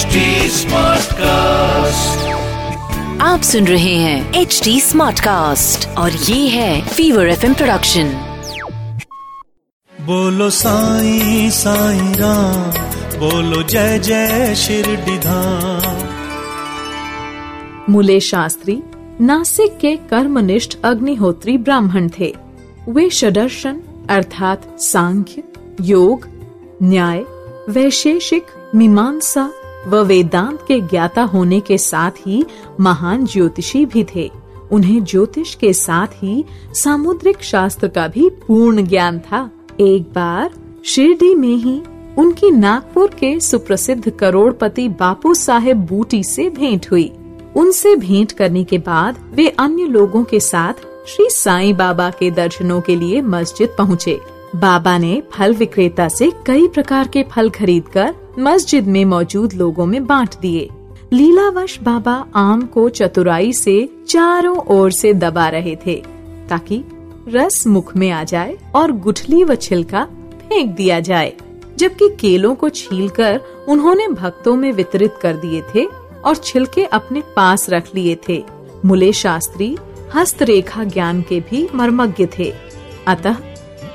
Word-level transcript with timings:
HD 0.00 0.20
Smartcast. 0.48 2.20
आप 3.20 3.40
सुन 3.42 3.66
रहे 3.66 3.94
हैं 3.94 4.34
एच 4.34 4.60
डी 4.64 4.80
स्मार्ट 4.80 5.20
कास्ट 5.20 5.88
और 5.88 6.12
ये 6.12 6.48
है 6.48 6.88
फीवर 6.88 7.28
एफ़ 7.28 7.46
प्रोडक्शन 7.46 8.12
बोलो 9.92 10.50
साई 10.50 11.50
साई 11.50 11.98
राम 11.98 12.70
बोलो 13.18 13.62
जय 13.62 13.98
जय 13.98 14.54
शिरडीधाम 14.54 16.06
मुले 17.92 18.20
शास्त्री 18.20 18.82
नासिक 19.20 19.78
के 19.78 19.96
कर्मनिष्ठ 19.96 20.76
अग्निहोत्री 20.84 21.58
ब्राह्मण 21.58 22.08
थे। 22.18 22.34
वे 22.88 23.10
षडर्शन 23.10 23.80
अर्थात 24.10 24.80
सांख्य 24.80 25.42
योग 25.80 26.28
न्याय 26.82 27.24
वैशेषिक 27.68 28.46
मीमांसा 28.74 29.52
व 29.88 30.02
वेदांत 30.04 30.64
के 30.68 30.80
ज्ञाता 30.80 31.22
होने 31.22 31.60
के 31.60 31.78
साथ 31.78 32.10
ही 32.10 32.44
महान 32.80 33.26
ज्योतिषी 33.26 33.86
भी 33.86 34.06
थे। 34.16 34.30
उन्हें 34.72 35.04
ज्योतिष 35.04 35.54
के 35.54 35.72
साथ 35.72 36.06
ही 36.06 36.44
सामुद्रिक 36.74 37.42
शास्त्र 37.42 37.88
का 37.88 38.08
भी 38.08 38.28
पूर्ण 38.28 38.86
ज्ञान 38.86 39.18
था। 39.18 39.50
एक 39.80 40.02
बार 40.02 40.50
शिरडी 40.84 41.34
में 41.34 41.56
ही 41.56 41.82
उनकी 42.18 42.50
नागपुर 42.50 43.08
के 43.08 43.40
सुप्रसिद्ध 43.40 44.10
करोड़पति 44.10 44.88
बापू 44.88 45.34
साहेब 45.34 45.76
बूटी 45.76 46.24
से 46.24 46.50
भेंट 46.50 46.86
हुई। 46.90 47.12
उनसे 47.56 47.96
भेंट 47.96 48.32
करने 48.32 48.64
के 48.64 48.78
बाद 48.78 49.18
वे 49.34 49.48
अन्य 49.48 49.84
लोगों 49.84 50.24
के 50.24 50.40
साथ 50.40 50.74
श्री 51.06 51.28
साईं 51.30 51.76
बाबा 51.76 52.10
के 52.10 52.30
दर्शनों 52.30 52.80
के 52.80 52.96
लिए 52.96 53.22
मस्जिद 53.22 53.68
पहुँचे। 53.78 54.20
बाबा 54.56 54.98
ने 54.98 55.22
फल 55.32 55.54
विक्रेता 55.54 56.08
से 56.08 56.32
कई 56.46 56.68
प्रकार 56.68 57.08
के 57.08 57.22
फल 57.22 57.50
खरीदकर 57.50 58.14
मस्जिद 58.38 58.86
में 58.86 59.04
मौजूद 59.04 59.52
लोगों 59.52 59.86
में 59.86 60.06
बांट 60.06 60.34
दिए। 60.40 60.68
लीलावश 61.12 61.78
बाबा 61.80 62.12
आम 62.34 62.62
को 62.62 62.88
चतुराई 62.88 63.52
से 63.52 63.88
चारों 64.08 64.56
ओर 64.56 64.90
से 64.92 65.12
दबा 65.14 65.48
रहे 65.48 65.76
थे, 65.76 65.94
ताकि 66.48 66.82
रस 67.28 67.66
मुख 67.66 67.96
में 67.96 68.10
आ 68.10 68.22
जाए 68.24 68.56
और 68.74 68.92
गुठली 68.92 69.44
व 69.44 69.54
छिलका 69.54 70.04
फेंक 70.32 70.70
दिया 70.70 71.00
जाए, 71.00 71.32
जबकि 71.78 72.08
केलों 72.08 72.54
को 72.54 72.68
छीलकर 72.68 73.40
उन्होंने 73.68 74.08
भक्तों 74.08 74.56
में 74.56 74.72
वितरित 74.72 75.14
कर 75.22 75.36
दिए 75.36 75.62
थे 75.74 75.84
और 76.24 76.36
छिलके 76.36 76.84
अपने 76.84 77.22
पास 77.36 77.70
रख 77.70 77.94
लिए 77.94 78.16
थे। 78.28 78.42
मुले 78.84 79.12
शास्त्री 79.12 79.76
हस्तरेखा 80.16 80.84
ज्ञान 80.84 81.22
के 81.22 81.40
भी 81.40 81.68
मर्मज्ञ 81.74 82.26
थे। 82.38 82.52
अतः 83.06 83.36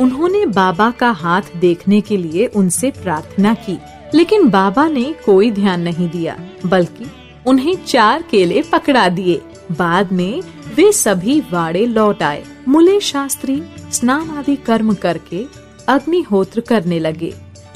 उन्होंने 0.00 0.46
बाबा 0.46 0.90
का 0.90 1.10
हाथ 1.10 1.56
देखने 1.56 2.00
के 2.00 2.16
लिए 2.16 2.46
उनसे 2.46 2.90
प्रार्थना 2.90 3.54
की। 3.54 3.78
लेकिन 4.14 4.48
बाबा 4.50 4.86
ने 4.88 5.04
कोई 5.26 5.50
ध्यान 5.50 5.80
नहीं 5.80 6.08
दिया, 6.10 6.36
बल्कि 6.66 7.10
उन्हें 7.46 7.76
चार 7.84 8.22
केले 8.22 8.62
पकड़ा 8.62 9.08
दिए। 9.08 9.40
बाद 9.72 10.12
में 10.12 10.42
वे 10.76 10.90
सभी 10.92 11.40
वाड़े 11.52 11.84
लौट 11.86 12.22
आए। 12.22 12.44
मुले 12.68 12.98
शास्त्री 13.00 13.62
स्नान 13.92 14.30
आदि 14.30 14.56
कर्म 14.56 14.94
करके 14.94 15.44
अग्निहोत्र 15.88 16.60
करने 16.60 16.98
लगे। 16.98 17.32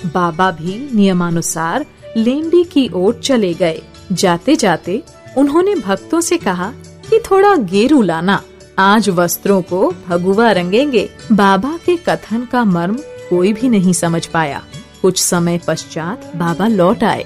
बाबा 0.06 0.50
भी 0.50 0.76
नियमानुसार 0.94 1.86
लेंडी 2.16 2.62
की 2.64 2.88
ओर 2.94 3.20
चले 3.24 3.52
गए। 3.54 3.80
जाते 4.12 4.56
जाते 4.56 5.02
उन्होंने 5.38 5.74
भक्तों 5.74 6.20
से 6.20 6.36
कहा 6.36 6.72
कि 7.10 7.18
थोड़ा 7.20 7.54
गेरू 7.56 8.00
लाना, 8.02 8.42
आज 8.78 9.08
वस्त्रों 9.08 9.60
को 9.62 9.92
भगुआ 10.08 10.50
रंगेंगे। 10.52 11.08
बाबा 11.32 11.78
के 11.86 11.96
कथन 11.98 12.46
का 12.52 12.64
मर्म 12.64 12.96
कोई 13.30 13.52
भी 13.52 13.68
नहीं 13.68 13.92
समझ 13.92 14.26
पाया। 14.26 14.62
कुछ 15.08 15.22
समय 15.22 15.58
पश्चात 15.66 16.24
बाबा 16.36 16.66
लौट 16.68 17.04
आए। 17.04 17.24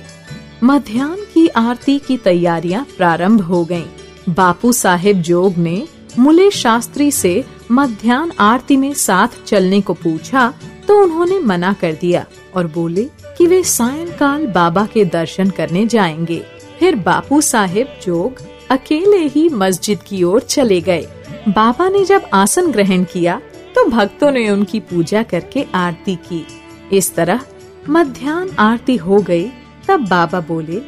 मध्यान्ह 0.64 1.25
की 1.34 1.47
आरती 1.48 1.98
की 1.98 2.16
तैयारियाँ 2.16 2.84
प्रारंभ 2.97 3.41
हो 3.41 3.64
गयीं। 3.64 4.34
बापू 4.34 4.70
साहेब 4.72 5.22
जोग 5.22 5.56
ने 5.56 5.83
मुले 6.18 6.51
शास्त्री 6.51 7.11
से 7.11 7.33
मध्यान्ह 7.70 8.34
आरती 8.40 8.77
में 8.77 8.92
साथ 8.95 9.42
चलने 9.46 9.80
को 9.80 9.95
पूछा 9.95 10.52
तो 10.89 11.02
उन्होंने 11.02 11.39
मना 11.40 11.73
कर 11.73 11.95
दिया 11.95 12.24
और 12.56 12.67
बोले 12.67 13.08
कि 13.39 13.46
वे 13.46 13.62
सायंकाल 13.64 14.46
बाबा 14.52 14.86
के 14.86 15.05
दर्शन 15.05 15.51
करने 15.51 15.86
जाएँगे। 15.86 16.42
फिर 16.79 16.96
बापू 17.02 17.40
साहेब 17.40 17.98
जोग 18.06 18.46
अकेले 18.70 19.27
ही 19.27 19.48
मस्जिद 19.48 20.02
की 20.02 20.23
ओर 20.23 20.40
चले 20.40 20.80
गए। 20.80 21.06
बाबा 21.48 21.89
ने 21.89 22.05
जब 22.05 22.30
आसन 22.35 22.73
ग्रहण 22.73 23.05
किया 23.05 23.40
तो 23.74 23.85
भक्तों 23.85 24.30
ने 24.30 24.51
उनकी 24.51 24.80
पूजा 24.80 25.23
करके 25.24 25.67
आरती 25.74 26.17
की। 26.29 26.46
इस 26.92 27.14
तरह 27.14 27.40
मध्यान्ह 27.88 28.54
आरती 28.58 28.96
हो 28.96 29.18
गई 29.20 29.46
तब 29.88 30.06
बाबा 30.08 30.40
बोले 30.40 30.80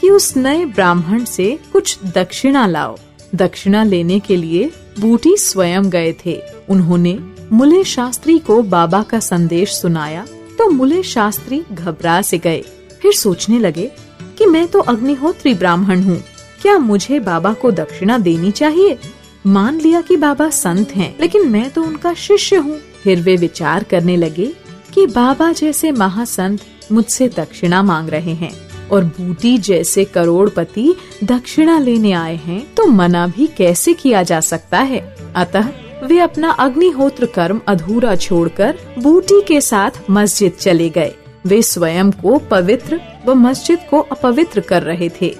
कि 0.00 0.10
उस 0.10 0.36
नए 0.36 0.64
ब्राह्मण 0.64 1.24
से 1.24 1.58
कुछ 1.72 1.98
दक्षिणा 2.14 2.66
लाओ। 2.66 2.96
दक्षिणा 3.34 3.82
लेने 3.84 4.18
के 4.20 4.36
लिए 4.36 4.70
बूटी 5.00 5.36
स्वयं 5.36 5.90
गए 5.90 6.12
थे। 6.24 6.40
उन्होंने 6.68 7.18
मुले 7.52 7.82
शास्त्री 7.84 8.38
को 8.38 8.60
बाबा 8.62 9.02
का 9.02 9.20
संदेश 9.20 9.74
सुनाया 9.74 10.26
तो 10.58 10.68
मुले 10.70 11.02
शास्त्री 11.02 11.62
घबरा 11.72 12.20
से 12.22 12.38
गए। 12.38 12.60
फिर 13.02 13.12
सोचने 13.12 13.58
लगे 13.58 13.90
कि 14.38 14.46
मैं 14.46 14.66
तो 14.68 14.80
अग्निहोत्री 14.80 15.54
ब्राह्मण 15.54 16.02
हूँ 16.02 16.22
क्या 16.62 16.78
मुझे 16.78 17.20
बाबा 17.20 17.52
को 17.52 17.70
दक्षिणा 17.70 18.18
देनी 18.18 18.50
चाहिए? 18.50 18.98
मान 19.46 19.80
लिया 19.80 20.00
कि 20.00 20.16
बाबा 20.16 20.48
संत 20.50 20.90
हैं, 20.90 21.14
लेकिन 21.20 21.48
मैं 21.48 21.68
तो 21.70 21.82
उनका 21.82 22.14
शिष्य 22.14 22.56
हूँ। 22.56 22.78
फिर 23.02 23.20
वे 23.20 23.36
विचार 23.36 23.84
करने 23.84 24.16
लगे 24.16 24.52
कि 24.94 25.06
बाबा 25.06 25.52
जैसे 25.52 25.90
महासंत 25.92 26.60
मुझसे 26.92 27.28
दक्षिणा 27.28 27.82
मांग 27.82 28.08
रहे 28.08 28.34
हैं 28.34 28.52
और 28.92 29.04
बूटी 29.04 29.58
जैसे 29.58 30.04
करोड़पति 30.04 30.94
दक्षिणा 31.24 31.78
लेने 31.78 32.12
आए 32.12 32.36
हैं 32.36 32.74
तो 32.74 32.86
मना 32.86 33.26
भी 33.26 33.46
कैसे 33.46 33.92
किया 33.92 34.22
जा 34.22 34.40
सकता 34.40 34.78
है? 34.78 35.00
अतः 35.36 35.68
वे 36.04 36.18
अपना 36.18 36.50
अग्निहोत्र 36.50 37.26
कर्म 37.26 37.60
अधूरा 37.68 38.16
छोड़कर 38.16 38.78
बूटी 38.98 39.40
के 39.42 39.60
साथ 39.60 39.90
मस्जिद 40.10 40.52
चले 40.52 40.88
गए। 40.90 41.14
वे 41.46 41.62
स्वयं 41.62 42.10
को 42.12 42.38
पवित्र 42.38 43.00
व 43.26 43.34
मस्जिद 43.34 43.78
को 43.90 44.00
अपवित्र 44.00 44.60
कर 44.60 44.82
रहे 44.82 45.08
थे। 45.20 45.34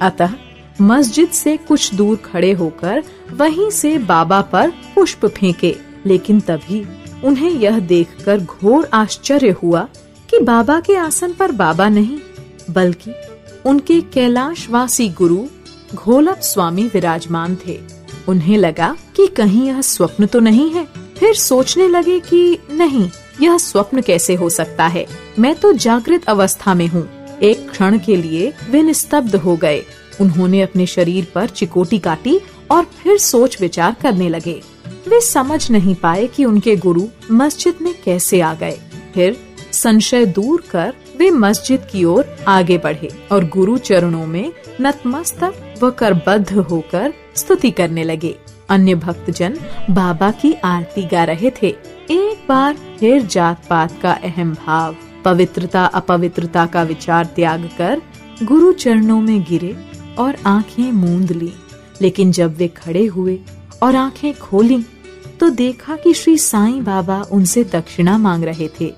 अतः 0.00 0.30
मस्जिद 0.80 1.28
से 1.28 1.56
कुछ 1.56 1.94
दूर 1.94 2.16
खड़े 2.16 2.52
होकर 2.52 3.02
वहीं 3.32 3.70
से 3.70 3.98
बाबा 3.98 4.40
पर 4.42 4.70
पुष्प 4.94 5.26
फेंके, 5.26 5.76
लेकिन 6.06 6.40
तभी 6.40 6.80
उन्हें 7.24 7.50
यह 7.50 7.78
देखकर 7.78 8.40
घोर 8.40 8.88
आश्चर्य 8.92 9.50
हुआ 9.50 9.88
कि 10.30 10.38
बाबा 10.38 10.80
के 10.80 10.96
आसन 10.96 11.32
पर 11.32 11.52
बाबा 11.52 11.88
नहीं, 11.88 12.18
बल्कि 12.70 13.14
उनके 13.66 14.00
कैलाशवासी 14.00 15.08
गुरु 15.08 15.44
घोलप 15.94 16.40
स्वामी 16.40 16.86
विराजमान 16.94 17.56
थे। 17.66 17.78
उन्हें 18.28 18.58
लगा 18.58 18.96
कि 19.16 19.26
कहीं 19.26 19.66
यह 19.66 19.80
स्वप्न 19.80 20.26
तो 20.26 20.40
नहीं 20.40 20.70
है। 20.70 20.86
फिर 21.18 21.34
सोचने 21.34 21.88
लगे 21.88 22.20
कि 22.20 22.58
नहीं, 22.70 23.10
यह 23.42 23.58
स्वप्न 23.58 24.00
कैसे 24.00 24.34
हो 24.34 24.48
सकता 24.50 24.86
है? 24.86 25.06
मैं 25.38 25.54
तो 25.54 25.72
जागृत 25.72 26.24
अवस्था 26.24 26.74
में 26.74 26.86
हूँ। 26.86 27.08
एक 27.42 27.70
क्षण 27.70 27.98
के 27.98 28.16
लिए 28.16 28.52
वे 28.70 28.82
निस्तब्ध 28.82 29.36
हो 29.36 29.56
गए। 29.56 29.82
उन्होंने 30.20 30.62
अपने 30.62 30.86
शरीर 30.86 31.26
पर 31.34 31.48
चिकोटी 31.48 31.98
काटी 31.98 32.40
और 32.70 32.84
फिर 32.84 33.18
सोच 33.18 33.60
विचार 33.60 33.96
करने 34.02 34.28
लगे। 34.28 34.62
वे 35.08 35.20
समझ 35.20 35.70
नहीं 35.70 35.94
पाए 35.94 36.26
कि 36.26 36.44
उनके 36.44 36.76
गुरु 36.76 37.06
मस्जिद 37.30 37.74
में 37.82 37.94
कैसे 38.04 38.40
आ 38.40 38.54
गए। 38.54 38.80
फिर 39.14 39.36
संशय 39.72 40.26
दूर 40.26 40.64
कर 40.70 40.94
वे 41.18 41.30
मस्जिद 41.30 41.86
की 41.92 42.04
ओर 42.04 42.36
आगे 42.48 42.78
बढ़े 42.78 43.08
और 43.32 43.44
गुरु 43.44 43.78
चरणों 43.78 44.26
में 44.26 44.52
नतमस्तक 44.80 45.74
व 45.82 45.90
करबद्ध 45.90 46.52
होकर 46.52 47.12
स्तुति 47.36 47.70
करने 47.70 48.04
लगे। 48.04 48.36
अन्य 48.68 48.94
भक्तजन 48.94 49.58
बाबा 49.90 50.30
की 50.30 50.52
आरती 50.52 51.02
गा 51.02 51.24
रहे 51.24 51.50
थे। 51.50 51.68
एक 52.10 52.46
बार 52.48 52.76
फिर 53.00 53.22
जात 53.22 53.66
पात 53.70 54.00
का 54.02 54.12
अहम 54.12 54.54
भाव, 54.54 54.96
पवित्रता, 55.24 55.84
अपवित्रता 55.84 56.66
का 56.66 56.82
विचार 56.82 57.24
त्याग 57.24 57.70
कर 57.78 58.02
गुरु 58.42 58.72
चरणों 58.72 59.20
में 59.20 59.42
गिरे 59.42 59.76
और 60.18 60.36
आँखें 60.46 60.92
मूंद 60.92 61.32
ली। 61.32 61.52
लेकिन 62.02 62.32
जब 62.32 62.56
वे 62.56 62.68
खड़े 62.68 63.06
हुए 63.06 63.38
और 63.82 63.96
आँखें 63.96 64.34
खोली 64.38 64.84
तो 65.40 65.48
देखा 65.48 65.96
कि 65.96 66.14
श्री 66.14 66.38
साईं 66.38 66.84
बाबा 66.84 67.22
उनसे 67.30 67.64
दक्षिणा 67.64 68.18
मांग 68.18 68.44
रहे 68.44 68.68
थे। 68.80 68.92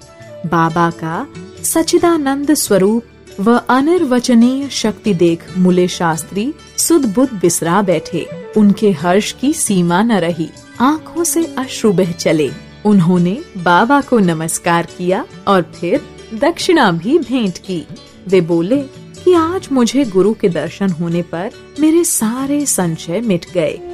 बाबा 0.46 0.90
का 0.90 1.26
सचिदानंद 1.64 2.54
स्वरूप 2.54 3.40
व 3.40 3.52
अनिर्वचनीय 3.68 4.68
शक्ति 4.68 5.14
देख 5.14 5.44
मुले 5.58 5.86
शास्त्री 5.88 6.52
सुध 6.78 7.14
बुद्ध 7.14 7.32
बिसरा 7.32 7.82
बैठे। 7.82 8.26
उनके 8.56 8.90
हर्ष 8.90 9.32
की 9.32 9.52
सीमा 9.52 10.02
न 10.02 10.12
रही, 10.12 10.48
आँखों 10.80 11.24
से 11.24 11.44
अश्रु 11.58 11.92
बह 11.92 12.12
चले। 12.12 12.50
उन्होंने 12.84 13.38
बाबा 13.58 14.00
को 14.00 14.18
नमस्कार 14.18 14.86
किया 14.98 15.24
और 15.48 15.62
फिर 15.80 16.00
दक्षिणा 16.34 16.90
भी 16.92 17.18
भेंट 17.18 17.58
की। 17.58 17.86
वे 18.28 18.40
बोले 18.40 18.82
कि 19.24 19.34
आज 19.34 19.68
मुझे 19.72 20.04
गुरु 20.04 20.34
के 20.34 20.48
दर्शन 20.48 20.90
होने 20.90 21.22
पर 21.22 21.50
मेरे 21.80 22.04
सारे 22.04 22.64
संशय 22.66 23.20
मिट 23.20 23.46
गए। 23.54 23.91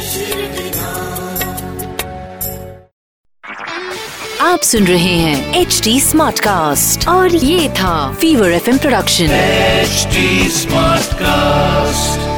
आप 4.41 4.61
सुन 4.63 4.85
रहे 4.87 5.15
हैं 5.17 5.55
एच 5.61 5.81
डी 5.83 5.99
स्मार्ट 6.01 6.39
कास्ट 6.39 7.07
और 7.07 7.35
ये 7.35 7.69
था 7.69 7.93
Fever 8.21 8.51
FM 8.51 8.77
production 8.77 9.31
H 9.31 10.07
smart 10.57 11.13
cast 11.13 12.28